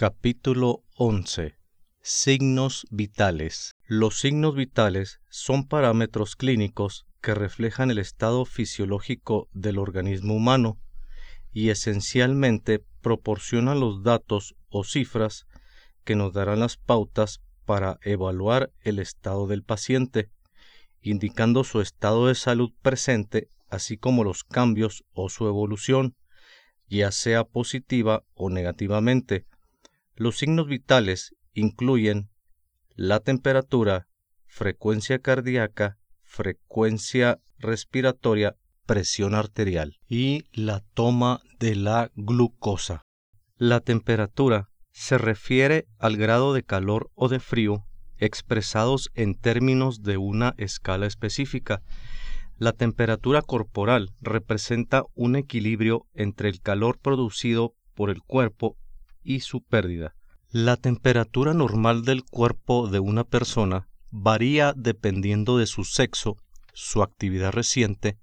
[0.00, 1.56] Capítulo 11
[2.02, 3.74] Signos vitales.
[3.88, 10.78] Los signos vitales son parámetros clínicos que reflejan el estado fisiológico del organismo humano
[11.52, 15.46] y esencialmente proporcionan los datos o cifras
[16.04, 20.30] que nos darán las pautas para evaluar el estado del paciente,
[21.02, 26.14] indicando su estado de salud presente, así como los cambios o su evolución,
[26.86, 29.44] ya sea positiva o negativamente.
[30.20, 32.28] Los signos vitales incluyen
[32.96, 34.08] la temperatura,
[34.48, 43.06] frecuencia cardíaca, frecuencia respiratoria, presión arterial y la toma de la glucosa.
[43.58, 47.84] La temperatura se refiere al grado de calor o de frío
[48.16, 51.84] expresados en términos de una escala específica.
[52.56, 58.76] La temperatura corporal representa un equilibrio entre el calor producido por el cuerpo
[59.28, 60.14] y su pérdida.
[60.50, 66.38] La temperatura normal del cuerpo de una persona varía dependiendo de su sexo,
[66.72, 68.18] su actividad reciente,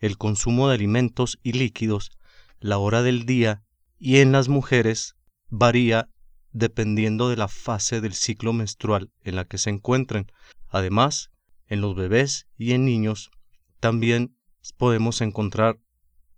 [0.00, 2.10] el consumo de alimentos y líquidos,
[2.58, 3.62] la hora del día
[4.00, 5.14] y en las mujeres
[5.48, 6.08] varía
[6.50, 10.26] dependiendo de la fase del ciclo menstrual en la que se encuentren.
[10.66, 11.30] Además,
[11.68, 13.30] en los bebés y en niños
[13.78, 14.36] también
[14.76, 15.78] podemos encontrar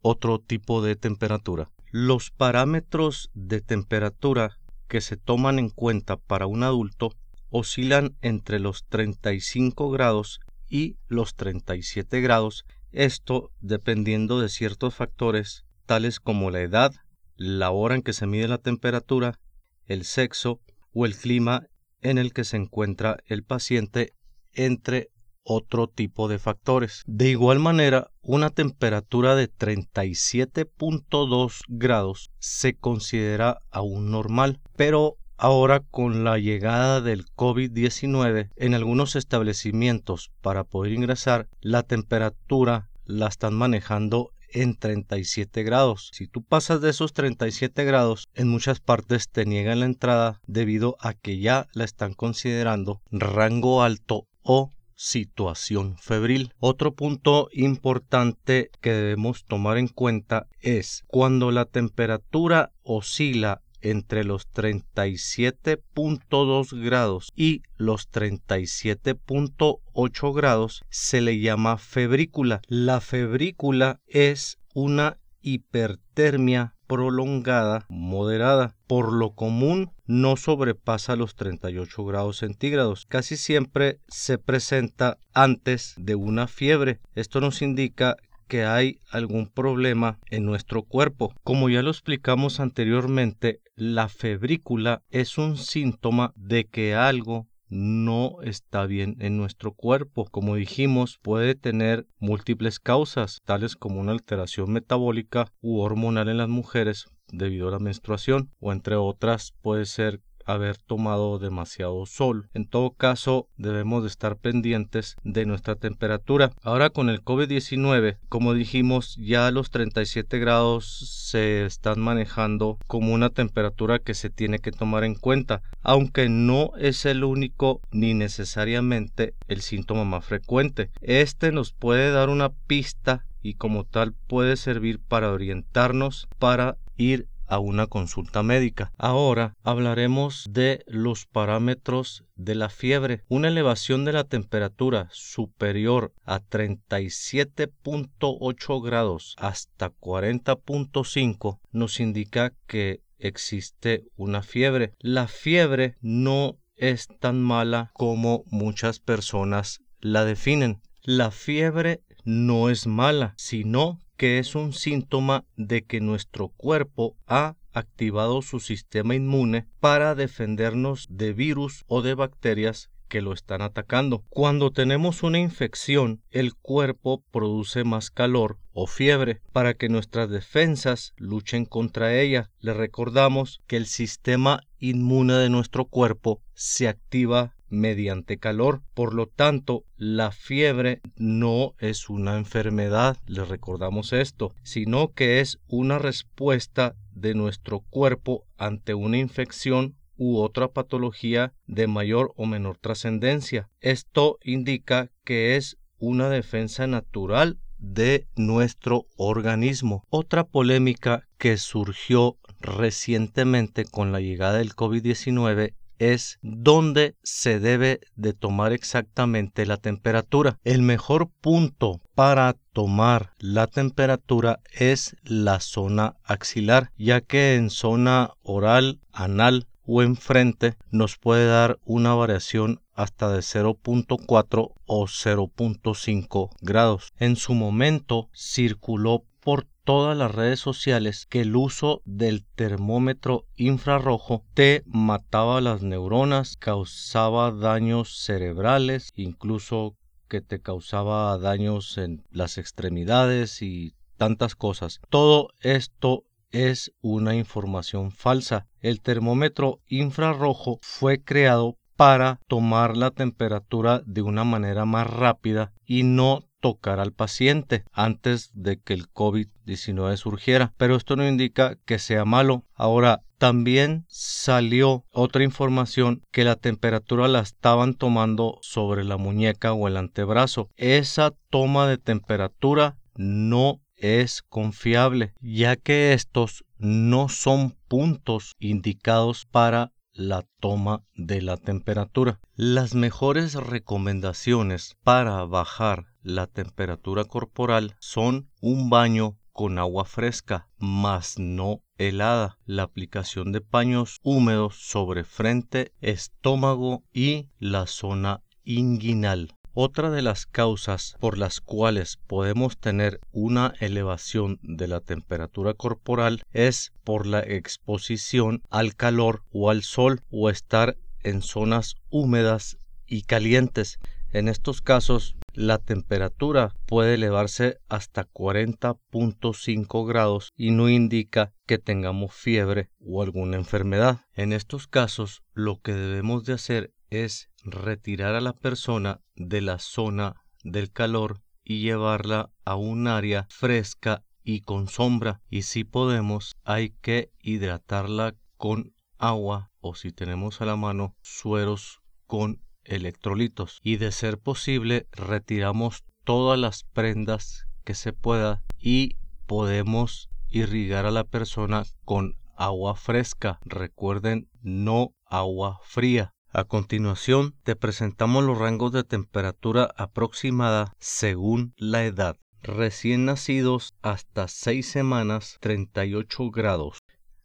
[0.02, 1.70] otro tipo de temperatura.
[1.92, 7.16] Los parámetros de temperatura que se toman en cuenta para un adulto
[7.48, 16.20] oscilan entre los 35 grados y los 37 grados, esto dependiendo de ciertos factores tales
[16.20, 16.92] como la edad,
[17.34, 19.41] la hora en que se mide la temperatura,
[19.86, 20.61] el sexo
[20.92, 21.66] o el clima
[22.02, 24.14] en el que se encuentra el paciente,
[24.52, 25.11] entre
[25.51, 27.03] otro tipo de factores.
[27.06, 36.23] De igual manera, una temperatura de 37.2 grados se considera aún normal, pero Ahora con
[36.23, 44.33] la llegada del COVID-19 en algunos establecimientos para poder ingresar, la temperatura la están manejando
[44.53, 46.11] en 37 grados.
[46.13, 50.98] Si tú pasas de esos 37 grados, en muchas partes te niegan la entrada debido
[51.01, 56.52] a que ya la están considerando rango alto o situación febril.
[56.58, 64.46] Otro punto importante que debemos tomar en cuenta es cuando la temperatura oscila entre los
[64.52, 72.61] 37.2 grados y los 37.8 grados se le llama febrícula.
[72.68, 78.74] La febrícula es una hipertermia prolongada moderada.
[78.89, 83.06] Por lo común no sobrepasa los 38 grados centígrados.
[83.06, 86.98] Casi siempre se presenta antes de una fiebre.
[87.14, 88.17] Esto nos indica
[88.48, 91.33] que hay algún problema en nuestro cuerpo.
[91.45, 98.85] Como ya lo explicamos anteriormente, la febrícula es un síntoma de que algo no está
[98.86, 100.27] bien en nuestro cuerpo.
[100.27, 106.48] Como dijimos, puede tener múltiples causas, tales como una alteración metabólica u hormonal en las
[106.48, 110.20] mujeres debido a la menstruación, o entre otras puede ser
[110.52, 112.48] haber tomado demasiado sol.
[112.55, 116.52] En todo caso, debemos de estar pendientes de nuestra temperatura.
[116.62, 120.86] Ahora con el COVID-19, como dijimos, ya los 37 grados
[121.30, 126.72] se están manejando como una temperatura que se tiene que tomar en cuenta, aunque no
[126.78, 130.90] es el único ni necesariamente el síntoma más frecuente.
[131.00, 137.26] Este nos puede dar una pista y como tal puede servir para orientarnos para ir
[137.50, 138.90] a una consulta médica.
[138.96, 143.25] Ahora hablaremos de los parámetros de la fiebre.
[143.28, 154.06] Una elevación de la temperatura superior a 37.8 grados hasta 40.5 nos indica que existe
[154.17, 154.94] una fiebre.
[155.00, 160.81] La fiebre no es tan mala como muchas personas la definen.
[161.02, 167.56] La fiebre no es mala, sino que es un síntoma de que nuestro cuerpo ha
[167.73, 174.23] activado su sistema inmune para defendernos de virus o de bacterias que lo están atacando.
[174.29, 181.15] Cuando tenemos una infección, el cuerpo produce más calor o fiebre para que nuestras defensas
[181.17, 182.50] luchen contra ella.
[182.59, 188.82] Le recordamos que el sistema inmune de nuestro cuerpo se activa mediante calor.
[188.94, 195.58] Por lo tanto, la fiebre no es una enfermedad, le recordamos esto, sino que es
[195.69, 202.76] una respuesta de nuestro cuerpo ante una infección u otra patología de mayor o menor
[202.76, 203.70] trascendencia.
[203.81, 210.05] Esto indica que es una defensa natural de nuestro organismo.
[210.11, 218.32] Otra polémica que surgió recientemente con la llegada del COVID-19 es dónde se debe de
[218.32, 220.58] tomar exactamente la temperatura.
[220.64, 228.32] El mejor punto para tomar la temperatura es la zona axilar, ya que en zona
[228.43, 237.12] oral, anal o enfrente nos puede dar una variación hasta de 0.4 o 0.5 grados.
[237.19, 244.45] En su momento circuló por todas las redes sociales que el uso del termómetro infrarrojo
[244.55, 249.97] te mataba las neuronas, causaba daños cerebrales, incluso
[250.29, 255.01] que te causaba daños en las extremidades y tantas cosas.
[255.09, 256.23] Todo esto
[256.53, 258.69] es una información falsa.
[258.79, 266.05] El termómetro infrarrojo fue creado para tomar la temperatura de una manera más rápida y
[266.05, 270.73] no tocar al paciente antes de que el COVID-19 surgiera.
[270.77, 272.65] Pero esto no indica que sea malo.
[272.75, 279.89] Ahora, también salió otra información que la temperatura la estaban tomando sobre la muñeca o
[279.89, 280.69] el antebrazo.
[280.77, 289.93] Esa toma de temperatura no es confiable, ya que estos no son puntos indicados para
[290.13, 292.41] la toma de la temperatura.
[292.55, 301.38] Las mejores recomendaciones para bajar la temperatura corporal son un baño con agua fresca, mas
[301.38, 309.55] no helada, la aplicación de paños húmedos sobre frente, estómago y la zona inguinal.
[309.72, 316.43] Otra de las causas por las cuales podemos tener una elevación de la temperatura corporal
[316.52, 323.22] es por la exposición al calor o al sol o estar en zonas húmedas y
[323.22, 323.99] calientes.
[324.32, 332.35] En estos casos, la temperatura puede elevarse hasta 40.5 grados y no indica que tengamos
[332.35, 334.20] fiebre o alguna enfermedad.
[334.35, 339.79] En estos casos, lo que debemos de hacer es retirar a la persona de la
[339.79, 346.56] zona del calor y llevarla a un área fresca y con sombra y si podemos
[346.64, 353.97] hay que hidratarla con agua o si tenemos a la mano sueros con electrolitos y
[353.97, 359.17] de ser posible retiramos todas las prendas que se pueda y
[359.47, 367.77] podemos irrigar a la persona con agua fresca recuerden no agua fría a continuación, te
[367.77, 372.37] presentamos los rangos de temperatura aproximada según la edad.
[372.61, 376.99] Recién nacidos hasta 6 semanas 38 grados.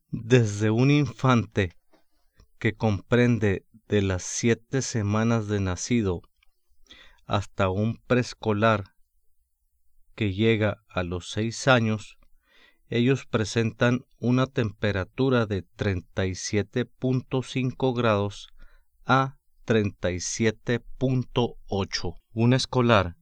[0.10, 1.74] Desde un infante
[2.58, 6.24] que comprende de las 7 semanas de nacido
[7.26, 8.96] hasta un preescolar
[10.16, 12.18] que llega a los 6 años,
[12.90, 18.50] ellos presentan una temperatura de 37.5 grados
[19.06, 22.16] a 37.8.
[22.34, 23.16] Un escolar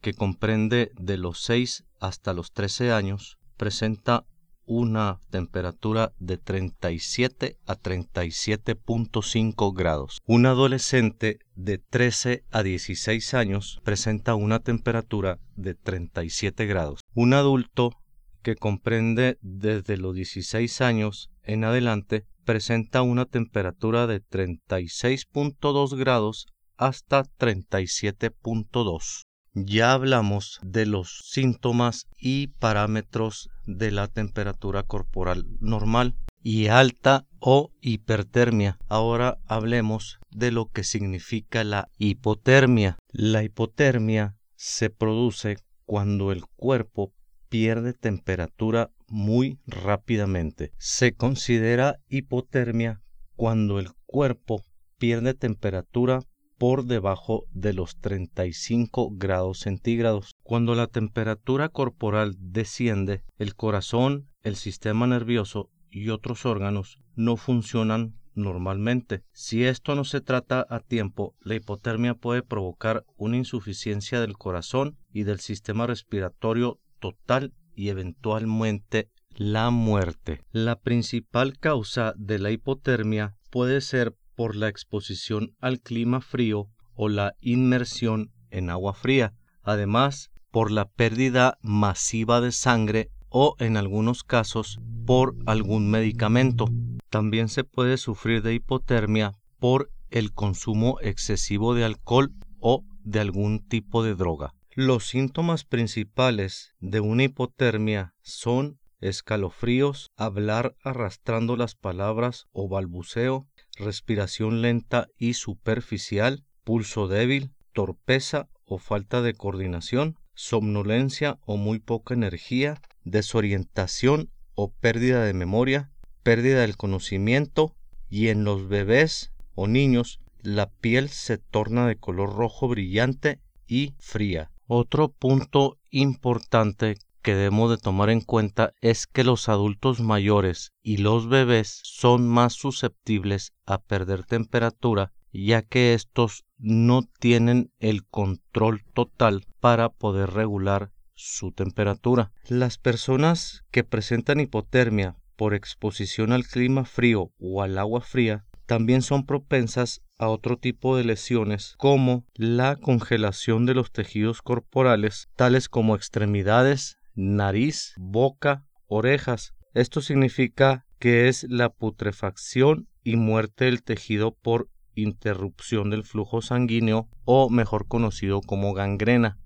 [0.00, 4.24] que comprende de los 6 hasta los 13 años presenta
[4.70, 10.20] una temperatura de 37 a 37.5 grados.
[10.26, 17.00] Un adolescente de 13 a 16 años presenta una temperatura de 37 grados.
[17.14, 17.96] Un adulto
[18.42, 26.46] que comprende desde los 16 años en adelante presenta una temperatura de 36.2 grados
[26.76, 29.24] hasta 37.2.
[29.52, 37.72] Ya hablamos de los síntomas y parámetros de la temperatura corporal normal y alta o
[37.80, 38.78] hipertermia.
[38.88, 42.96] Ahora hablemos de lo que significa la hipotermia.
[43.10, 47.12] La hipotermia se produce cuando el cuerpo
[47.48, 50.72] pierde temperatura muy rápidamente.
[50.78, 53.00] Se considera hipotermia
[53.34, 54.62] cuando el cuerpo
[54.98, 56.20] pierde temperatura
[56.60, 60.32] por debajo de los 35 grados centígrados.
[60.42, 68.14] Cuando la temperatura corporal desciende, el corazón, el sistema nervioso y otros órganos no funcionan
[68.34, 69.22] normalmente.
[69.32, 74.98] Si esto no se trata a tiempo, la hipotermia puede provocar una insuficiencia del corazón
[75.10, 80.42] y del sistema respiratorio total y eventualmente la muerte.
[80.52, 87.10] La principal causa de la hipotermia puede ser por la exposición al clima frío o
[87.10, 94.24] la inmersión en agua fría, además por la pérdida masiva de sangre o en algunos
[94.24, 96.70] casos por algún medicamento.
[97.10, 103.58] También se puede sufrir de hipotermia por el consumo excesivo de alcohol o de algún
[103.68, 104.54] tipo de droga.
[104.74, 113.46] Los síntomas principales de una hipotermia son escalofríos, hablar arrastrando las palabras o balbuceo,
[113.80, 122.14] respiración lenta y superficial, pulso débil, torpeza o falta de coordinación, somnolencia o muy poca
[122.14, 125.90] energía, desorientación o pérdida de memoria,
[126.22, 127.74] pérdida del conocimiento
[128.08, 133.94] y en los bebés o niños la piel se torna de color rojo brillante y
[133.98, 134.50] fría.
[134.66, 140.98] Otro punto importante que debemos de tomar en cuenta es que los adultos mayores y
[140.98, 148.84] los bebés son más susceptibles a perder temperatura ya que estos no tienen el control
[148.94, 152.32] total para poder regular su temperatura.
[152.48, 159.02] Las personas que presentan hipotermia por exposición al clima frío o al agua fría también
[159.02, 165.68] son propensas a otro tipo de lesiones como la congelación de los tejidos corporales, tales
[165.68, 169.54] como extremidades, nariz, boca, orejas.
[169.74, 177.08] Esto significa que es la putrefacción y muerte del tejido por interrupción del flujo sanguíneo
[177.24, 179.38] o mejor conocido como gangrena.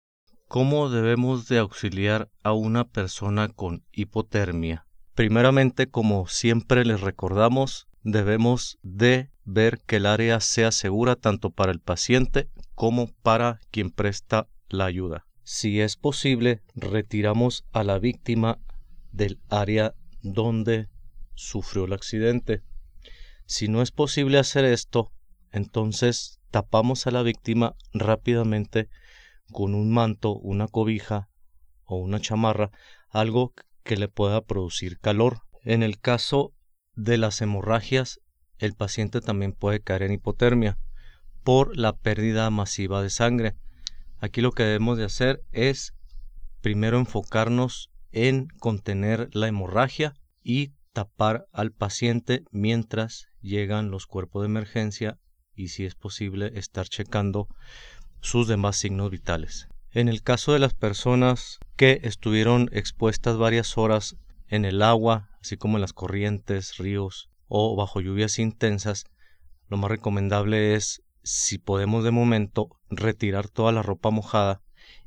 [0.48, 4.86] ¿Cómo debemos de auxiliar a una persona con hipotermia?
[5.14, 11.72] Primeramente, como siempre les recordamos, debemos de ver que el área sea segura tanto para
[11.72, 15.26] el paciente como para quien presta la ayuda.
[15.44, 18.58] Si es posible, retiramos a la víctima
[19.12, 20.88] del área donde
[21.34, 22.62] sufrió el accidente.
[23.44, 25.12] Si no es posible hacer esto,
[25.52, 28.88] entonces tapamos a la víctima rápidamente
[29.52, 31.28] con un manto, una cobija
[31.84, 32.70] o una chamarra,
[33.10, 35.42] algo que le pueda producir calor.
[35.62, 36.54] En el caso
[36.94, 38.20] de las hemorragias,
[38.58, 40.78] el paciente también puede caer en hipotermia
[41.42, 43.56] por la pérdida masiva de sangre.
[44.24, 45.92] Aquí lo que debemos de hacer es
[46.62, 54.46] primero enfocarnos en contener la hemorragia y tapar al paciente mientras llegan los cuerpos de
[54.46, 55.18] emergencia
[55.54, 57.48] y si es posible estar checando
[58.22, 59.68] sus demás signos vitales.
[59.90, 64.16] En el caso de las personas que estuvieron expuestas varias horas
[64.48, 69.04] en el agua, así como en las corrientes, ríos o bajo lluvias intensas,
[69.68, 74.60] lo más recomendable es si podemos de momento retirar toda la ropa mojada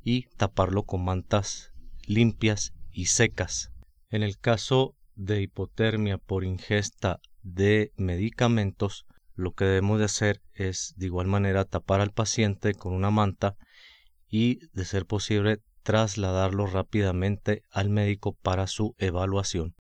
[0.03, 1.71] y taparlo con mantas
[2.05, 3.71] limpias y secas.
[4.09, 9.05] En el caso de hipotermia por ingesta de medicamentos,
[9.35, 13.55] lo que debemos de hacer es de igual manera tapar al paciente con una manta
[14.27, 19.75] y de ser posible trasladarlo rápidamente al médico para su evaluación.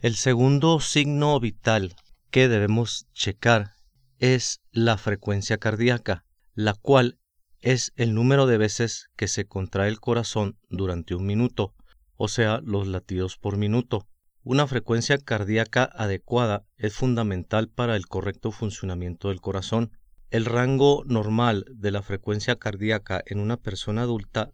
[0.00, 1.94] El segundo signo vital
[2.30, 3.77] que debemos checar
[4.18, 7.18] es la frecuencia cardíaca, la cual
[7.60, 11.74] es el número de veces que se contrae el corazón durante un minuto,
[12.16, 14.08] o sea, los latidos por minuto.
[14.42, 19.92] Una frecuencia cardíaca adecuada es fundamental para el correcto funcionamiento del corazón.
[20.30, 24.52] El rango normal de la frecuencia cardíaca en una persona adulta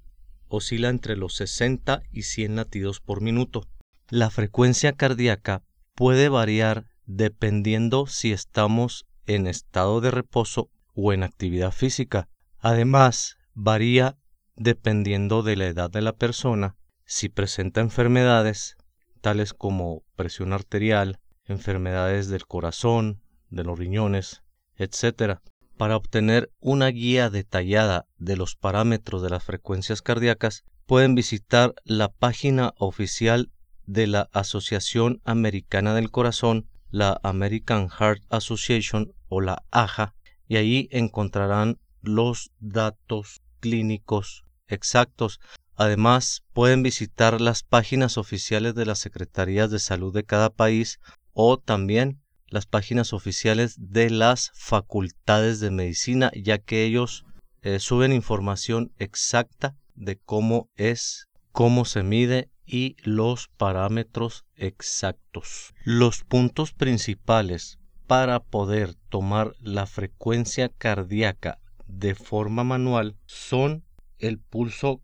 [0.49, 3.69] oscila entre los 60 y 100 latidos por minuto.
[4.09, 5.63] La frecuencia cardíaca
[5.95, 12.29] puede variar dependiendo si estamos en estado de reposo o en actividad física.
[12.59, 14.17] Además, varía
[14.57, 18.77] dependiendo de la edad de la persona, si presenta enfermedades
[19.21, 24.43] tales como presión arterial, enfermedades del corazón, de los riñones,
[24.77, 25.39] etc.
[25.77, 32.09] Para obtener una guía detallada de los parámetros de las frecuencias cardíacas, pueden visitar la
[32.09, 33.51] página oficial
[33.87, 40.15] de la Asociación Americana del Corazón la American Heart Association o la AHA
[40.47, 45.41] y ahí encontrarán los datos clínicos exactos.
[45.75, 51.01] Además, pueden visitar las páginas oficiales de las Secretarías de Salud de cada país
[51.33, 57.25] o también las páginas oficiales de las facultades de medicina, ya que ellos
[57.63, 65.75] eh, suben información exacta de cómo es, cómo se mide y los parámetros exactos.
[65.85, 73.85] Los puntos principales para poder tomar la frecuencia cardíaca de forma manual son
[74.19, 75.01] el pulso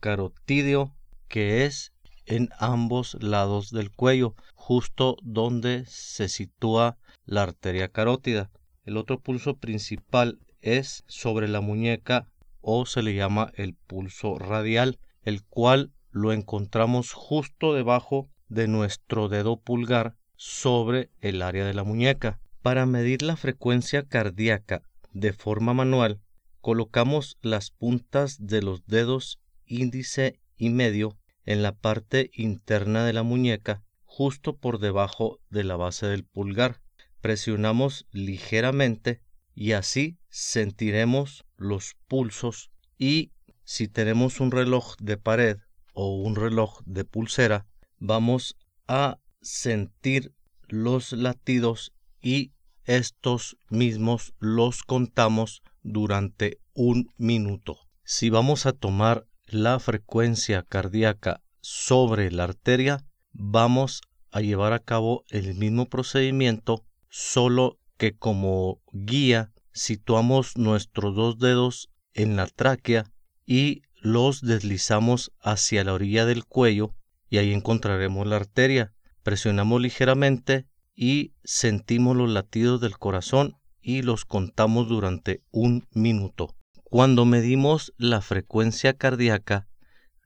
[0.00, 0.94] carotídeo
[1.28, 1.92] que es
[2.26, 8.50] en ambos lados del cuello, justo donde se sitúa la arteria carótida.
[8.84, 12.28] El otro pulso principal es sobre la muñeca
[12.60, 19.28] o se le llama el pulso radial, el cual lo encontramos justo debajo de nuestro
[19.28, 22.40] dedo pulgar sobre el área de la muñeca.
[22.62, 26.20] Para medir la frecuencia cardíaca de forma manual,
[26.60, 33.24] colocamos las puntas de los dedos índice y medio en la parte interna de la
[33.24, 36.80] muñeca justo por debajo de la base del pulgar.
[37.22, 39.20] Presionamos ligeramente
[39.52, 43.32] y así sentiremos los pulsos y
[43.64, 45.58] si tenemos un reloj de pared
[45.94, 47.66] o un reloj de pulsera,
[47.98, 50.34] vamos a sentir
[50.68, 52.52] los latidos y
[52.84, 57.78] estos mismos los contamos durante un minuto.
[58.04, 65.24] Si vamos a tomar la frecuencia cardíaca sobre la arteria, vamos a llevar a cabo
[65.28, 73.10] el mismo procedimiento, solo que como guía situamos nuestros dos dedos en la tráquea
[73.46, 76.94] y los deslizamos hacia la orilla del cuello
[77.30, 78.92] y ahí encontraremos la arteria.
[79.22, 86.54] Presionamos ligeramente y sentimos los latidos del corazón y los contamos durante un minuto.
[86.82, 89.68] Cuando medimos la frecuencia cardíaca,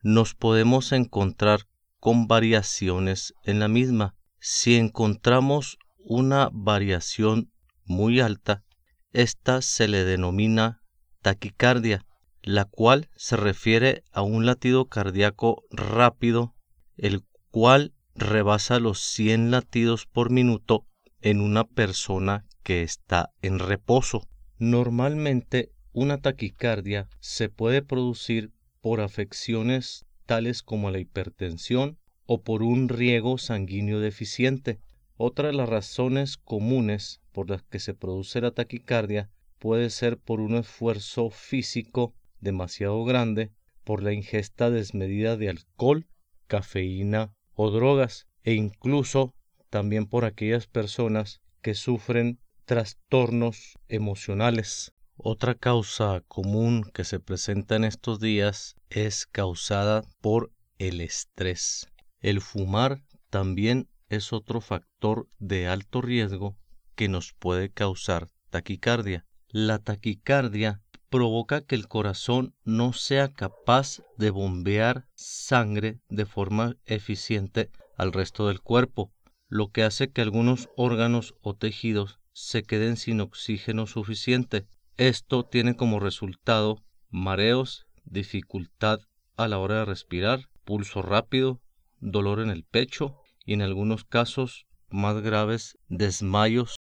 [0.03, 1.61] nos podemos encontrar
[2.01, 4.13] con variaciones en la misma.
[4.41, 7.53] Si encontramos una variación
[7.85, 8.65] muy alta,
[9.13, 10.81] esta se le denomina
[11.21, 12.05] taquicardia,
[12.41, 16.55] la cual se refiere a un latido cardíaco rápido,
[16.97, 20.85] el cual rebasa los 100 latidos por minuto
[21.21, 24.27] en una persona que está en reposo.
[24.57, 32.89] Normalmente una taquicardia se puede producir por afecciones tales como la hipertensión o por un
[32.89, 34.79] riego sanguíneo deficiente.
[35.17, 40.39] Otra de las razones comunes por las que se produce la taquicardia puede ser por
[40.39, 43.51] un esfuerzo físico demasiado grande,
[43.83, 46.07] por la ingesta desmedida de alcohol,
[46.47, 49.33] cafeína o drogas, e incluso
[49.69, 54.93] también por aquellas personas que sufren trastornos emocionales.
[55.17, 61.87] Otra causa común que se presenta en estos días es causada por el estrés.
[62.21, 66.57] El fumar también es otro factor de alto riesgo
[66.95, 69.25] que nos puede causar taquicardia.
[69.49, 77.71] La taquicardia provoca que el corazón no sea capaz de bombear sangre de forma eficiente
[77.97, 79.11] al resto del cuerpo,
[79.47, 84.67] lo que hace que algunos órganos o tejidos se queden sin oxígeno suficiente
[84.99, 88.99] esto tiene como resultado mareos, dificultad
[89.37, 91.61] a la hora de respirar, pulso rápido,
[92.01, 96.75] dolor en el pecho y en algunos casos más graves desmayos.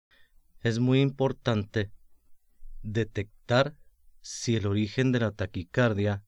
[0.62, 1.92] Es muy importante
[2.82, 3.76] detectar
[4.28, 6.24] si el origen de la taquicardia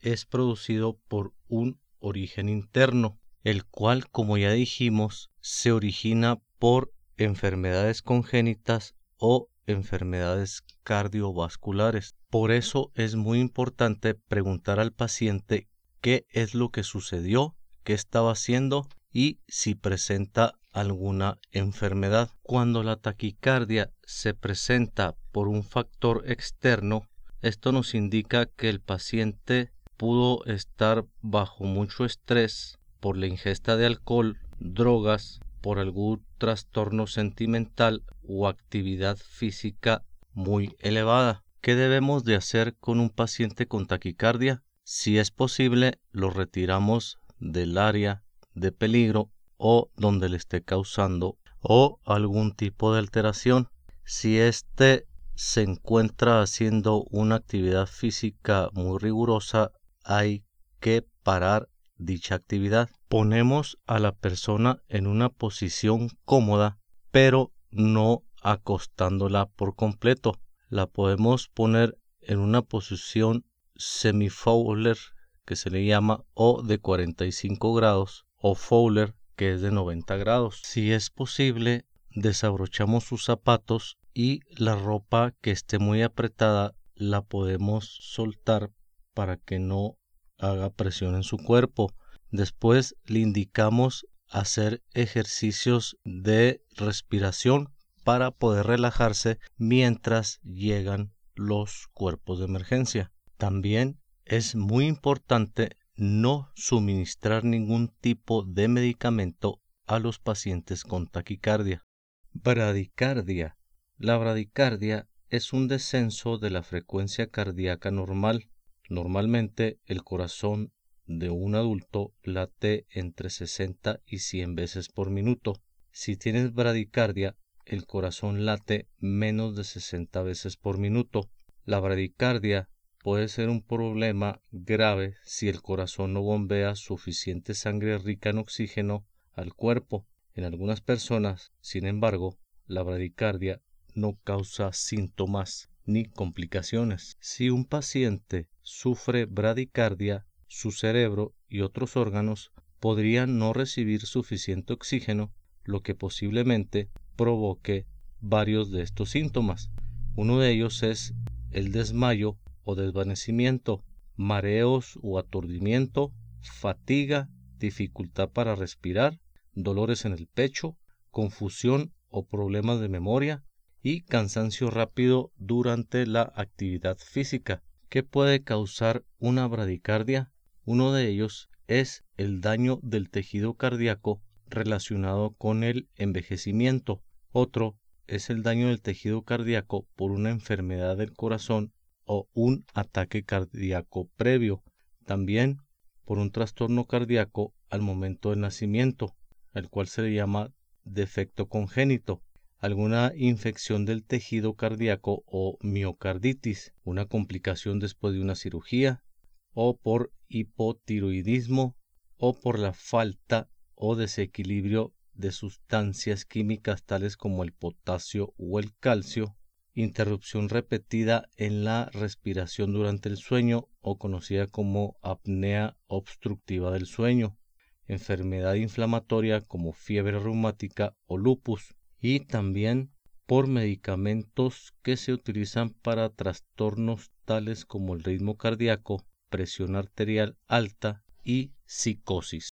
[0.00, 8.02] es producido por un origen interno, el cual, como ya dijimos, se origina por enfermedades
[8.02, 12.14] congénitas o enfermedades cardiovasculares.
[12.28, 15.66] Por eso es muy importante preguntar al paciente
[16.02, 22.30] qué es lo que sucedió, qué estaba haciendo y si presenta alguna enfermedad.
[22.42, 27.08] Cuando la taquicardia se presenta por un factor externo,
[27.42, 33.86] esto nos indica que el paciente pudo estar bajo mucho estrés por la ingesta de
[33.86, 41.44] alcohol, drogas, por algún trastorno sentimental o actividad física muy elevada.
[41.60, 44.62] ¿Qué debemos de hacer con un paciente con taquicardia?
[44.84, 48.22] Si es posible, lo retiramos del área
[48.54, 53.68] de peligro o donde le esté causando o algún tipo de alteración.
[54.04, 60.44] Si éste se encuentra haciendo una actividad física muy rigurosa, hay
[60.80, 62.88] que parar dicha actividad.
[63.08, 66.78] Ponemos a la persona en una posición cómoda,
[67.10, 70.38] pero no acostándola por completo.
[70.68, 73.44] La podemos poner en una posición
[73.76, 74.96] semi-fowler,
[75.44, 80.60] que se le llama, o de 45 grados, o fowler, que es de 90 grados.
[80.64, 87.98] Si es posible, desabrochamos sus zapatos y la ropa que esté muy apretada la podemos
[88.00, 88.72] soltar
[89.14, 89.96] para que no
[90.38, 91.94] haga presión en su cuerpo.
[92.32, 97.72] Después le indicamos hacer ejercicios de respiración
[98.02, 103.12] para poder relajarse mientras llegan los cuerpos de emergencia.
[103.36, 111.84] También es muy importante no suministrar ningún tipo de medicamento a los pacientes con taquicardia.
[112.32, 113.58] Bradicardia.
[113.98, 118.48] La bradicardia es un descenso de la frecuencia cardíaca normal
[118.88, 120.72] Normalmente el corazón
[121.04, 125.60] de un adulto late entre 60 y 100 veces por minuto.
[125.90, 131.28] Si tienes bradicardia, el corazón late menos de 60 veces por minuto.
[131.64, 132.70] La bradicardia
[133.02, 139.06] puede ser un problema grave si el corazón no bombea suficiente sangre rica en oxígeno
[139.32, 140.06] al cuerpo.
[140.34, 143.60] En algunas personas, sin embargo, la bradicardia
[143.94, 147.16] no causa síntomas ni complicaciones.
[147.20, 155.32] Si un paciente sufre bradicardia, su cerebro y otros órganos podrían no recibir suficiente oxígeno,
[155.64, 157.86] lo que posiblemente provoque
[158.20, 159.70] varios de estos síntomas.
[160.14, 161.14] Uno de ellos es
[161.50, 163.82] el desmayo o desvanecimiento,
[164.14, 169.18] mareos o aturdimiento, fatiga, dificultad para respirar,
[169.54, 170.76] dolores en el pecho,
[171.10, 173.42] confusión o problemas de memoria
[173.82, 177.62] y cansancio rápido durante la actividad física.
[177.88, 180.30] ¿Qué puede causar una bradicardia?
[180.66, 187.02] Uno de ellos es el daño del tejido cardíaco relacionado con el envejecimiento.
[187.32, 191.72] Otro es el daño del tejido cardíaco por una enfermedad del corazón
[192.08, 194.64] o un ataque cardíaco previo.
[195.04, 195.58] También
[196.04, 199.14] por un trastorno cardíaco al momento del nacimiento,
[199.54, 200.52] el cual se le llama
[200.84, 202.22] defecto congénito,
[202.58, 209.04] alguna infección del tejido cardíaco o miocarditis, una complicación después de una cirugía,
[209.52, 211.76] o por hipotiroidismo,
[212.16, 218.74] o por la falta o desequilibrio de sustancias químicas tales como el potasio o el
[218.78, 219.36] calcio,
[219.82, 227.38] interrupción repetida en la respiración durante el sueño o conocida como apnea obstructiva del sueño,
[227.86, 232.90] enfermedad inflamatoria como fiebre reumática o lupus, y también
[233.26, 241.04] por medicamentos que se utilizan para trastornos tales como el ritmo cardíaco, presión arterial alta
[241.22, 242.50] y psicosis.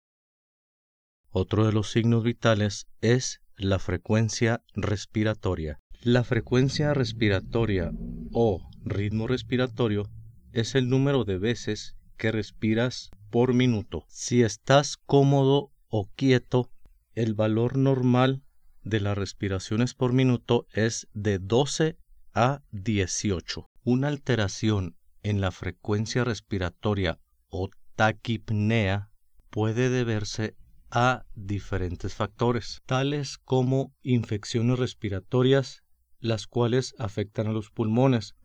[1.32, 5.80] Otro de los signos vitales es la frecuencia respiratoria.
[6.04, 7.92] La frecuencia respiratoria
[8.32, 10.10] o ritmo respiratorio
[10.54, 14.06] es el número de veces que respiras por minuto.
[14.08, 16.72] Si estás cómodo o quieto,
[17.16, 18.42] el valor normal
[18.82, 21.98] de las respiraciones por minuto es de 12
[22.34, 23.68] a 18.
[23.84, 29.10] Una alteración en la frecuencia respiratoria o taquipnea
[29.50, 30.56] puede deberse
[30.92, 35.84] a diferentes factores, tales como infecciones respiratorias,
[36.20, 38.36] las cuales afectan a los pulmones.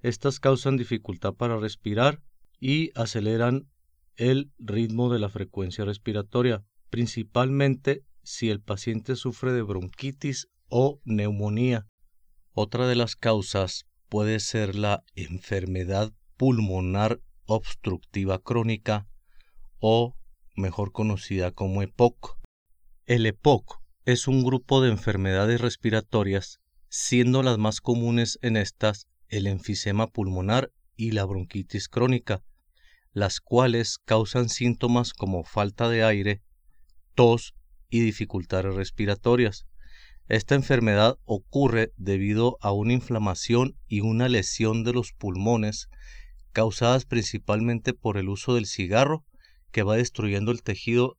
[0.00, 2.22] Estas causan dificultad para respirar
[2.60, 3.68] y aceleran
[4.16, 11.86] el ritmo de la frecuencia respiratoria, principalmente si el paciente sufre de bronquitis o neumonía.
[12.52, 19.06] Otra de las causas puede ser la enfermedad pulmonar obstructiva crónica
[19.78, 20.16] o
[20.56, 22.38] mejor conocida como EPOC.
[23.04, 29.46] El EPOC es un grupo de enfermedades respiratorias, siendo las más comunes en estas el
[29.46, 32.42] enfisema pulmonar y la bronquitis crónica,
[33.12, 36.42] las cuales causan síntomas como falta de aire,
[37.14, 37.54] tos
[37.88, 39.66] y dificultades respiratorias.
[40.28, 45.88] Esta enfermedad ocurre debido a una inflamación y una lesión de los pulmones
[46.52, 49.24] causadas principalmente por el uso del cigarro
[49.70, 51.18] que va destruyendo el tejido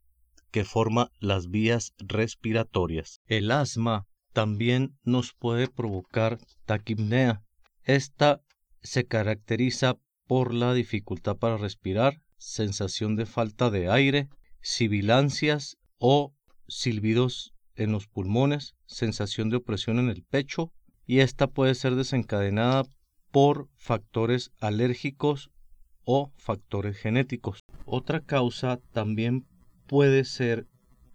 [0.52, 3.22] que forma las vías respiratorias.
[3.28, 7.42] El asma también nos puede provocar taquipnea.
[7.84, 8.44] Esta
[8.84, 9.98] se caracteriza
[10.28, 14.30] por la dificultad para respirar, sensación de falta de aire,
[14.62, 16.36] sibilancias o
[16.68, 20.72] silbidos en los pulmones, sensación de opresión en el pecho
[21.08, 22.84] y esta puede ser desencadenada
[23.32, 25.50] por factores alérgicos
[26.04, 27.62] o factores genéticos.
[27.88, 29.48] Otra causa también
[29.88, 30.68] puede ser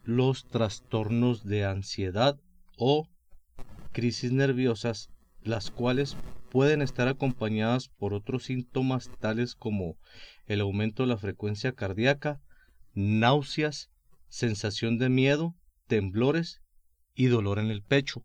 [0.03, 2.41] los trastornos de ansiedad
[2.77, 3.07] o
[3.93, 5.11] crisis nerviosas,
[5.43, 6.17] las cuales
[6.51, 9.97] pueden estar acompañadas por otros síntomas tales como
[10.47, 12.41] el aumento de la frecuencia cardíaca,
[12.95, 13.91] náuseas,
[14.29, 15.55] sensación de miedo,
[15.87, 16.61] temblores
[17.15, 18.25] y dolor en el pecho.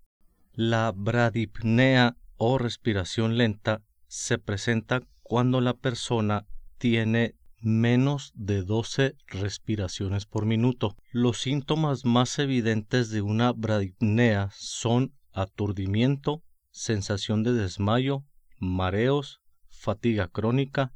[0.54, 6.46] La bradipnea o respiración lenta se presenta cuando la persona
[6.78, 10.96] tiene menos de 12 respiraciones por minuto.
[11.12, 18.24] Los síntomas más evidentes de una bradipnea son aturdimiento, sensación de desmayo,
[18.60, 20.94] mareos, fatiga crónica,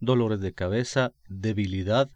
[0.00, 2.10] dolores de cabeza, debilidad,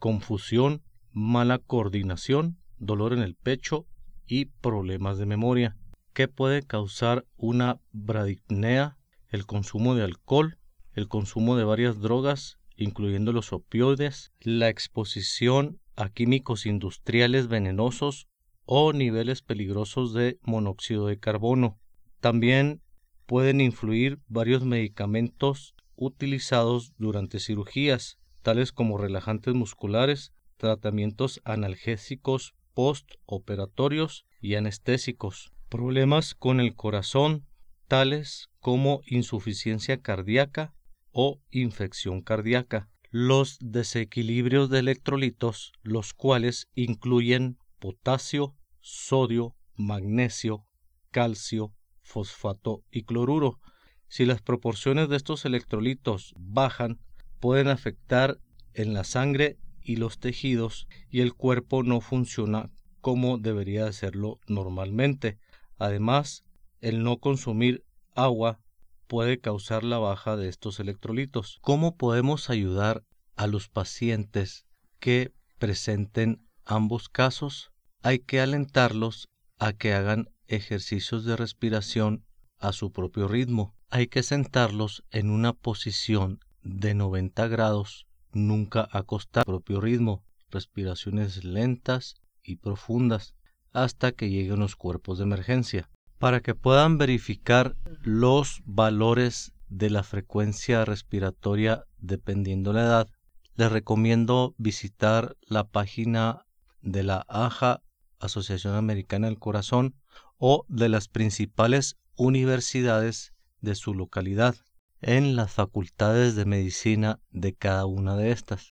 [0.00, 3.86] confusión, mala coordinación, dolor en el pecho
[4.26, 5.76] y problemas de memoria.
[6.12, 8.98] ¿Qué puede causar una bradipnea?
[9.28, 10.58] El consumo de alcohol,
[10.94, 18.26] el consumo de varias drogas, incluyendo los opioides, la exposición a químicos industriales venenosos
[18.72, 21.80] o niveles peligrosos de monóxido de carbono.
[22.20, 22.80] También
[23.26, 34.54] pueden influir varios medicamentos utilizados durante cirugías, tales como relajantes musculares, tratamientos analgésicos postoperatorios y
[34.54, 35.50] anestésicos.
[35.68, 37.48] Problemas con el corazón,
[37.88, 40.74] tales como insuficiencia cardíaca
[41.10, 42.88] o infección cardíaca.
[43.10, 50.64] Los desequilibrios de electrolitos, los cuales incluyen potasio, sodio, magnesio,
[51.10, 53.60] calcio, fosfato y cloruro.
[54.08, 57.00] Si las proporciones de estos electrolitos bajan,
[57.38, 58.38] pueden afectar
[58.74, 65.38] en la sangre y los tejidos y el cuerpo no funciona como debería hacerlo normalmente.
[65.78, 66.44] Además,
[66.80, 68.60] el no consumir agua
[69.06, 71.58] puede causar la baja de estos electrolitos.
[71.62, 73.04] ¿Cómo podemos ayudar
[73.36, 74.66] a los pacientes
[74.98, 77.72] que presenten ambos casos?
[78.02, 82.24] Hay que alentarlos a que hagan ejercicios de respiración
[82.58, 83.74] a su propio ritmo.
[83.90, 92.14] Hay que sentarlos en una posición de 90 grados nunca acostar propio ritmo, respiraciones lentas
[92.42, 93.34] y profundas
[93.72, 95.88] hasta que lleguen los cuerpos de emergencia.
[96.18, 103.08] Para que puedan verificar los valores de la frecuencia respiratoria dependiendo la edad,
[103.56, 106.46] les recomiendo visitar la página
[106.82, 107.82] de la AJA,
[108.20, 109.94] Asociación Americana del Corazón,
[110.38, 114.56] o de las principales universidades de su localidad
[115.02, 118.74] en las facultades de medicina de cada una de estas.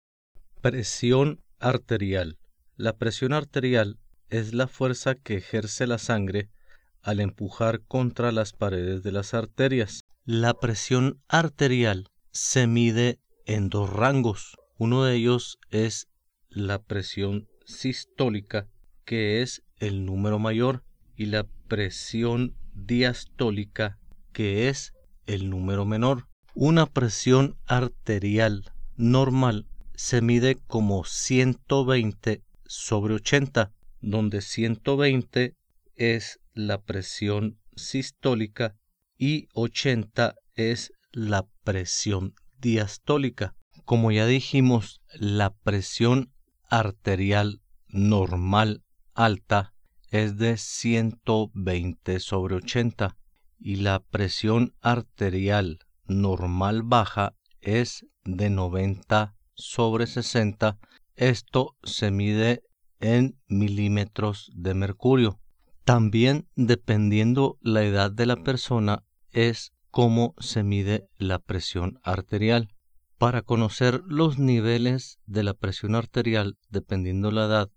[0.60, 2.38] Presión arterial.
[2.76, 3.98] La presión arterial
[4.28, 6.50] es la fuerza que ejerce la sangre
[7.02, 10.02] al empujar contra las paredes de las arterias.
[10.24, 14.56] La presión arterial se mide en dos rangos.
[14.78, 16.08] Uno de ellos es
[16.48, 18.68] la presión sistólica,
[19.10, 20.84] que es el número mayor,
[21.16, 23.98] y la presión diastólica,
[24.32, 24.92] que es
[25.26, 26.28] el número menor.
[26.54, 35.56] Una presión arterial normal se mide como 120 sobre 80, donde 120
[35.96, 38.76] es la presión sistólica
[39.18, 43.56] y 80 es la presión diastólica.
[43.84, 46.30] Como ya dijimos, la presión
[46.68, 49.74] arterial normal alta
[50.10, 53.16] es de 120 sobre 80
[53.58, 60.78] y la presión arterial normal baja es de 90 sobre 60.
[61.16, 62.62] Esto se mide
[62.98, 65.40] en milímetros de mercurio.
[65.84, 72.68] También dependiendo la edad de la persona es cómo se mide la presión arterial.
[73.18, 77.70] Para conocer los niveles de la presión arterial dependiendo la edad,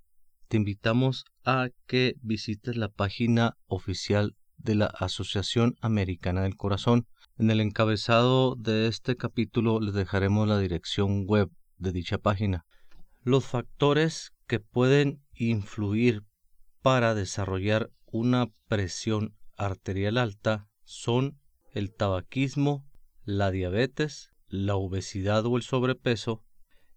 [0.53, 7.07] te invitamos a que visites la página oficial de la Asociación Americana del Corazón.
[7.39, 12.67] En el encabezado de este capítulo les dejaremos la dirección web de dicha página.
[13.23, 16.21] Los factores que pueden influir
[16.83, 21.39] para desarrollar una presión arterial alta son
[21.71, 22.85] el tabaquismo,
[23.23, 26.43] la diabetes, la obesidad o el sobrepeso,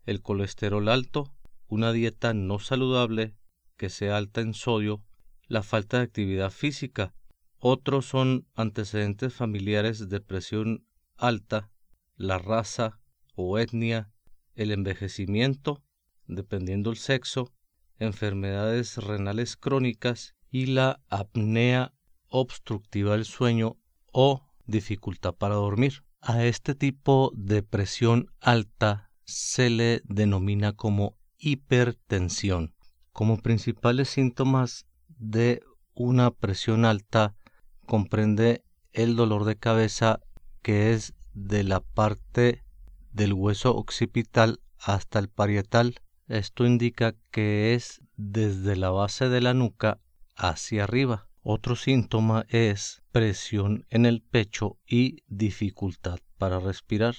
[0.04, 1.32] el colesterol alto,
[1.68, 3.34] una dieta no saludable
[3.76, 5.02] que sea alta en sodio,
[5.48, 7.14] la falta de actividad física,
[7.58, 10.86] otros son antecedentes familiares de presión
[11.16, 11.70] alta,
[12.16, 13.00] la raza
[13.34, 14.10] o etnia,
[14.54, 15.82] el envejecimiento,
[16.26, 17.52] dependiendo el sexo,
[17.98, 21.94] enfermedades renales crónicas y la apnea
[22.28, 23.78] obstructiva del sueño
[24.12, 26.04] o dificultad para dormir.
[26.20, 32.75] A este tipo de presión alta se le denomina como hipertensión.
[33.16, 35.62] Como principales síntomas de
[35.94, 37.34] una presión alta
[37.86, 40.20] comprende el dolor de cabeza
[40.60, 42.62] que es de la parte
[43.12, 45.94] del hueso occipital hasta el parietal.
[46.28, 49.98] Esto indica que es desde la base de la nuca
[50.34, 51.26] hacia arriba.
[51.40, 57.14] Otro síntoma es presión en el pecho y dificultad para respirar.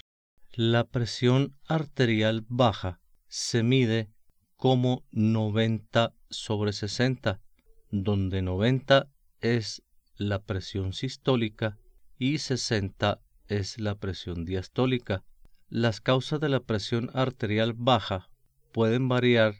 [0.53, 4.11] La presión arterial baja se mide
[4.57, 7.39] como 90 sobre 60,
[7.91, 9.07] donde 90
[9.39, 9.83] es
[10.15, 11.77] la presión sistólica
[12.17, 15.23] y 60 es la presión diastólica.
[15.69, 18.29] Las causas de la presión arterial baja
[18.73, 19.55] pueden variar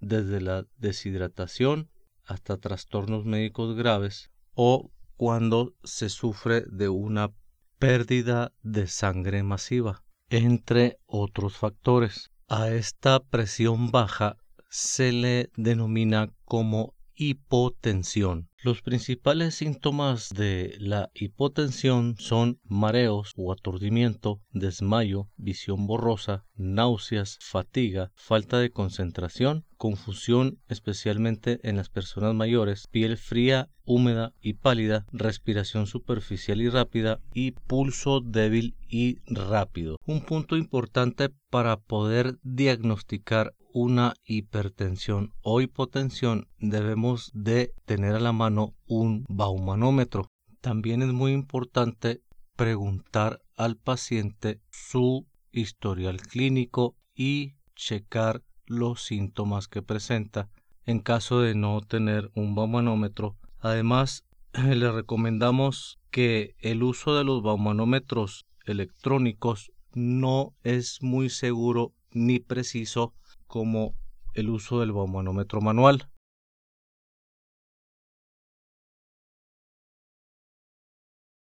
[0.00, 1.88] desde la deshidratación
[2.24, 7.32] hasta trastornos médicos graves o cuando se sufre de una
[7.78, 12.30] pérdida de sangre masiva, entre otros factores.
[12.48, 14.36] A esta presión baja
[14.70, 18.48] se le denomina como hipotensión.
[18.62, 28.10] Los principales síntomas de la hipotensión son mareos o aturdimiento, desmayo, visión borrosa, náuseas, fatiga,
[28.14, 35.86] falta de concentración, confusión especialmente en las personas mayores, piel fría, húmeda y pálida, respiración
[35.86, 39.96] superficial y rápida y pulso débil y rápido.
[40.04, 48.32] Un punto importante para poder diagnosticar una hipertensión o hipotensión debemos de tener a la
[48.32, 50.28] mano un baumanómetro.
[50.60, 52.20] También es muy importante
[52.54, 60.48] preguntar al paciente su historial clínico y checar los síntomas que presenta
[60.86, 63.36] en caso de no tener un baumanómetro.
[63.58, 72.38] Además, le recomendamos que el uso de los baumanómetros electrónicos no es muy seguro ni
[72.38, 73.12] preciso
[73.48, 73.94] como
[74.34, 76.08] el uso del baumanómetro manual.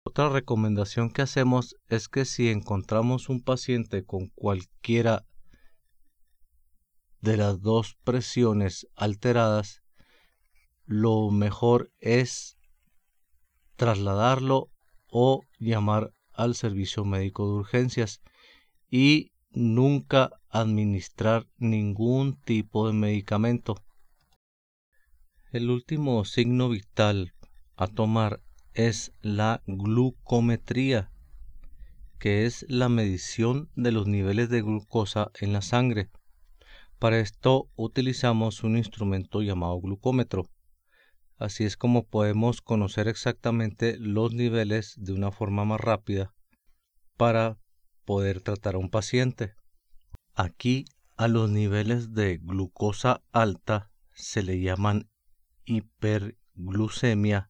[0.03, 5.23] Otra recomendación que hacemos es que si encontramos un paciente con cualquiera
[7.21, 9.81] de las dos presiones alteradas,
[10.85, 12.57] lo mejor es
[13.75, 14.69] trasladarlo
[15.07, 18.21] o llamar al servicio médico de urgencias
[18.89, 23.75] y nunca administrar ningún tipo de medicamento.
[25.51, 27.33] El último signo vital
[27.75, 28.41] a tomar
[28.73, 31.11] es la glucometría,
[32.19, 36.09] que es la medición de los niveles de glucosa en la sangre.
[37.01, 40.47] Para esto utilizamos un instrumento llamado glucómetro.
[41.35, 46.35] Así es como podemos conocer exactamente los niveles de una forma más rápida
[47.17, 47.57] para
[48.05, 49.55] poder tratar a un paciente.
[50.35, 50.85] Aquí
[51.17, 55.09] a los niveles de glucosa alta se le llaman
[55.65, 57.49] hiperglucemia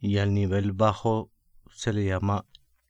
[0.00, 1.30] y al nivel bajo
[1.70, 2.44] se le llama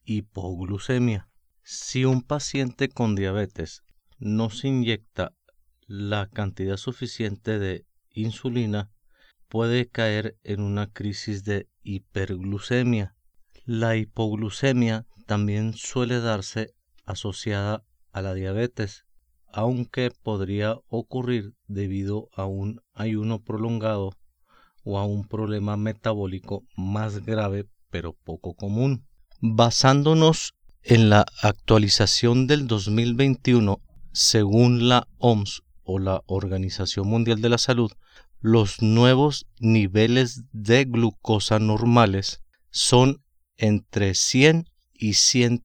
[0.04, 1.28] hipoglucemia.
[1.62, 3.82] Si un paciente con diabetes
[4.18, 5.34] no se inyecta
[5.86, 8.90] la cantidad suficiente de insulina,
[9.48, 13.14] puede caer en una crisis de hiperglucemia.
[13.64, 19.04] La hipoglucemia también suele darse asociada a la diabetes,
[19.52, 24.12] aunque podría ocurrir debido a un ayuno prolongado
[24.84, 29.06] o a un problema metabólico más grave pero poco común.
[29.40, 33.80] Basándonos en la actualización del 2021,
[34.12, 37.90] según la OMS o la Organización Mundial de la Salud,
[38.40, 43.22] los nuevos niveles de glucosa normales son
[43.56, 45.64] entre 100 y 100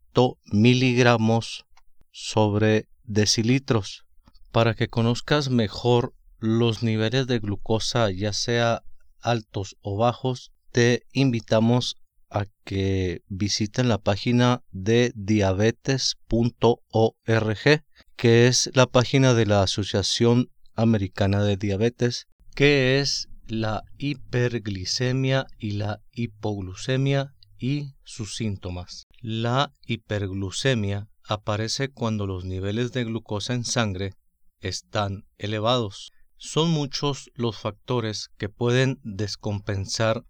[0.51, 1.65] miligramos
[2.11, 4.05] sobre decilitros.
[4.51, 8.83] Para que conozcas mejor los niveles de glucosa, ya sea
[9.21, 11.95] altos o bajos, te invitamos
[12.29, 17.83] a que visiten la página de diabetes.org,
[18.19, 25.71] que es la página de la Asociación Americana de Diabetes, que es la hiperglicemia y
[25.71, 29.07] la hipoglucemia y sus síntomas.
[29.21, 34.15] La hiperglucemia aparece cuando los niveles de glucosa en sangre
[34.59, 36.11] están elevados.
[36.35, 40.25] Son muchos los factores que pueden descompensar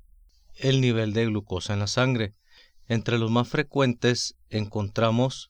[0.54, 2.36] el nivel de glucosa en la sangre.
[2.88, 5.50] Entre los más frecuentes encontramos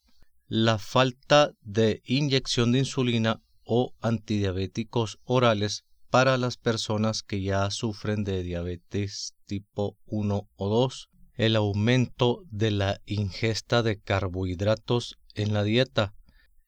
[0.50, 8.24] la falta de inyección de insulina o antidiabéticos orales para las personas que ya sufren
[8.24, 15.64] de diabetes tipo 1 o 2, el aumento de la ingesta de carbohidratos en la
[15.64, 16.16] dieta.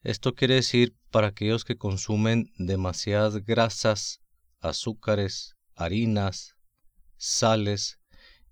[0.04, 4.22] Esto quiere decir para aquellos que consumen demasiadas grasas,
[4.60, 6.56] azúcares, harinas,
[7.18, 7.98] sales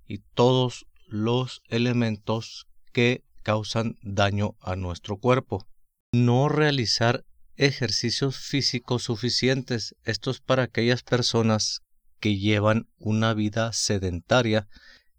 [0.07, 5.67] y todos los elementos que causan daño a nuestro cuerpo.
[6.11, 7.25] No realizar
[7.55, 9.95] ejercicios físicos suficientes.
[10.03, 11.81] Esto es para aquellas personas
[12.19, 14.67] que llevan una vida sedentaria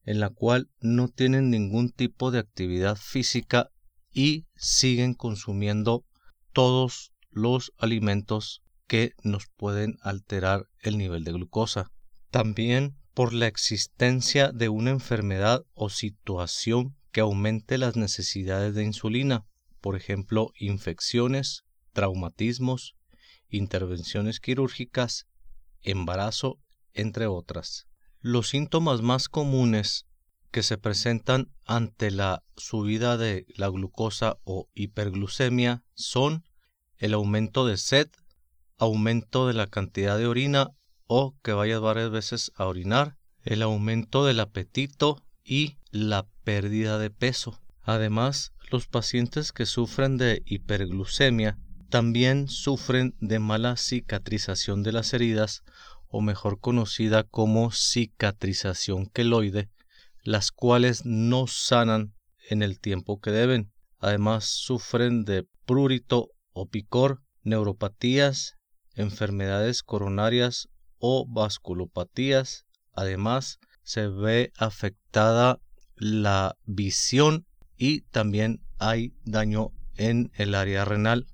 [0.05, 3.71] en la cual no tienen ningún tipo de actividad física
[4.13, 6.05] y siguen consumiendo
[6.53, 11.93] todos los alimentos que nos pueden alterar el nivel de glucosa.
[12.31, 19.45] También por la existencia de una enfermedad o situación que aumente las necesidades de insulina,
[19.81, 22.95] por ejemplo, infecciones, traumatismos,
[23.49, 25.27] intervenciones quirúrgicas,
[25.83, 26.59] embarazo,
[26.93, 27.87] entre otras.
[28.21, 30.07] Los síntomas más comunes
[30.51, 36.45] que se presentan ante la subida de la glucosa o hiperglucemia son
[36.99, 38.11] el aumento de sed,
[38.77, 40.69] aumento de la cantidad de orina
[41.07, 47.11] o que vayas varias veces a orinar, el aumento del apetito y la pérdida de
[47.11, 47.61] peso.
[47.83, 55.63] Además, los pacientes que sufren de hiperglucemia también sufren de mala cicatrización de las heridas
[56.07, 59.71] o mejor conocida como cicatrización queloide,
[60.23, 62.15] las cuales no sanan
[62.49, 63.73] en el tiempo que deben.
[63.99, 68.57] Además sufren de prurito o picor, neuropatías,
[68.95, 70.69] enfermedades coronarias
[70.99, 72.67] o vasculopatías.
[72.93, 75.61] Además se ve afectada
[76.01, 77.47] la visión
[77.77, 81.27] y también hay daño en el área renal.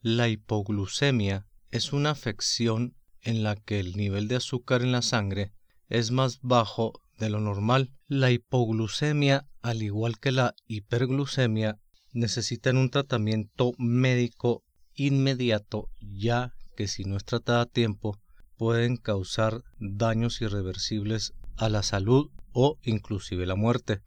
[0.00, 5.52] La hipoglucemia es una afección en la que el nivel de azúcar en la sangre
[5.88, 7.92] es más bajo de lo normal.
[8.08, 11.78] La hipoglucemia, al igual que la hiperglucemia,
[12.12, 14.64] necesitan un tratamiento médico
[14.94, 18.18] inmediato ya que si no es tratada a tiempo
[18.56, 24.00] pueden causar daños irreversibles a la salud o inclusive la muerte.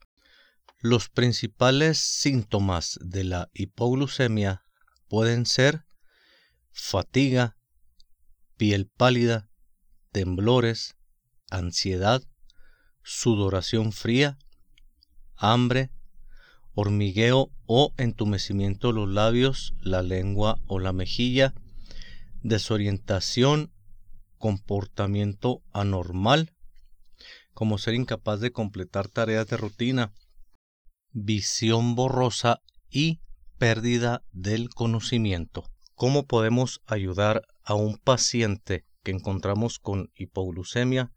[0.80, 4.64] Los principales síntomas de la hipoglucemia
[5.08, 5.84] pueden ser
[6.72, 7.56] fatiga,
[8.56, 9.48] piel pálida,
[10.10, 10.96] temblores,
[11.48, 12.24] ansiedad,
[13.04, 14.36] sudoración fría,
[15.36, 15.92] hambre,
[16.74, 21.54] hormigueo o entumecimiento de los labios, la lengua o la mejilla,
[22.42, 23.72] desorientación,
[24.38, 26.52] comportamiento anormal,
[27.54, 30.12] como ser incapaz de completar tareas de rutina,
[31.12, 33.20] visión borrosa y
[33.58, 35.64] pérdida del conocimiento.
[35.94, 41.12] ¿Cómo podemos ayudar a un paciente que encontramos con hipoglucemia?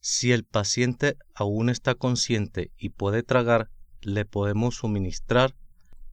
[0.00, 3.70] Si el paciente aún está consciente y puede tragar,
[4.00, 5.54] le podemos suministrar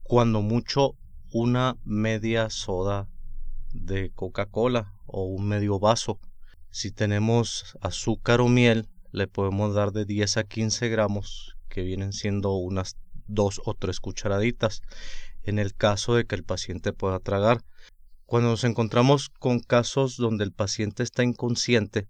[0.02, 0.96] cuando mucho
[1.32, 3.08] una media soda
[3.72, 6.18] de Coca-Cola o un medio vaso.
[6.70, 12.12] Si tenemos azúcar o miel, le podemos dar de 10 a 15 gramos, que vienen
[12.12, 12.96] siendo unas
[13.26, 14.82] dos o tres cucharaditas,
[15.42, 17.62] en el caso de que el paciente pueda tragar.
[18.26, 22.08] Cuando nos encontramos con casos donde el paciente está inconsciente,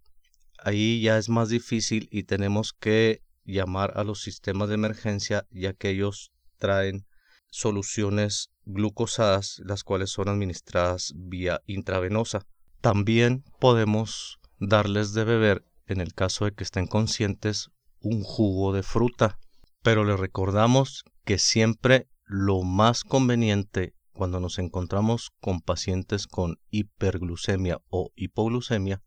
[0.58, 5.72] ahí ya es más difícil y tenemos que llamar a los sistemas de emergencia ya
[5.72, 7.06] que ellos traen
[7.48, 12.46] soluciones glucosadas las cuales son administradas vía intravenosa.
[12.80, 17.70] También podemos darles de beber en el caso de que estén conscientes
[18.00, 19.38] un jugo de fruta.
[19.82, 27.78] Pero les recordamos que siempre lo más conveniente cuando nos encontramos con pacientes con hiperglucemia
[27.88, 29.02] o hipoglucemia,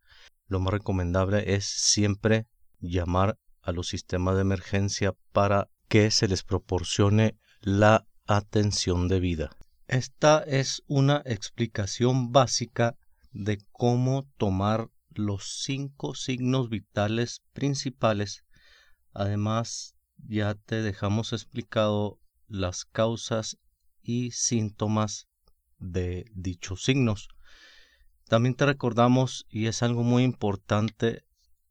[0.48, 2.48] lo más recomendable es siempre
[2.80, 9.56] llamar a los sistemas de emergencia para que se les proporcione la atención debida.
[9.88, 12.98] Esta es una explicación básica
[13.32, 18.44] de cómo tomar los cinco signos vitales principales.
[19.14, 23.58] Además, ya te dejamos explicado las causas
[24.02, 25.28] y síntomas
[25.80, 27.28] de dichos signos.
[28.28, 31.24] También te recordamos, y es algo muy importante,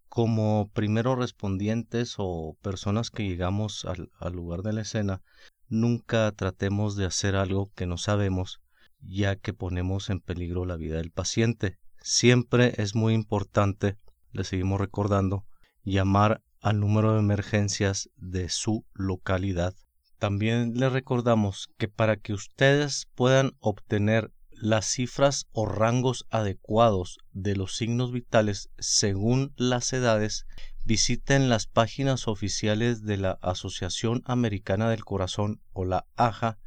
[0.09, 5.23] como primeros respondientes o personas que llegamos al, lugar de la escena,
[5.69, 8.61] nunca tratemos de hacer algo que no sabemos,
[9.01, 11.79] ya que ponemos en peligro la vida del paciente.
[12.03, 13.97] Siempre es muy importante,
[14.33, 15.47] le seguimos recordando,
[15.85, 19.75] llamar al número de emergencias de su localidad.
[20.19, 27.57] También les recordamos que para que ustedes puedan obtener las cifras o rangos adecuados de
[27.57, 30.47] los signos vitales según las edades,
[30.85, 36.59] visiten las páginas oficiales de la Asociación Americana del Corazón o la AJA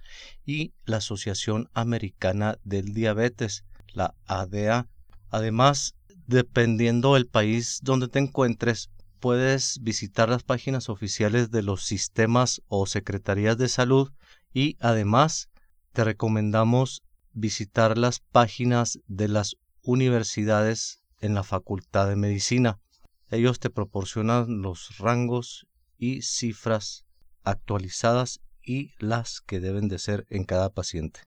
[0.46, 3.64] y la Asociación Americana del Diabetes,
[3.94, 4.90] la ADA,
[5.36, 5.96] Además,
[6.28, 12.86] dependiendo del país donde te encuentres, puedes visitar las páginas oficiales de los sistemas o
[12.86, 14.14] secretarías de salud
[14.54, 15.50] y además
[15.92, 22.80] te recomendamos visitar las páginas de las universidades en la Facultad de Medicina.
[23.30, 25.68] Ellos te proporcionan los rangos
[25.98, 27.04] y cifras
[27.44, 31.20] actualizadas y las que deben de ser en cada paciente.